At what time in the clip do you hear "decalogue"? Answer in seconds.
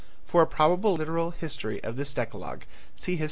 2.11-2.63